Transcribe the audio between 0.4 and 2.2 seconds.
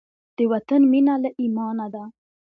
وطن مینه له ایمانه ده.